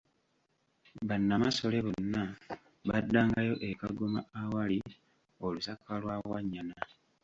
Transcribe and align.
Bannamasole 1.07 1.77
bonna 1.85 2.23
baddangayo 2.87 3.53
e 3.69 3.69
Kagoma 3.81 4.19
awali 4.41 4.77
Olusaka 5.45 5.91
lwa 6.01 6.15
Wannyana. 6.29 6.75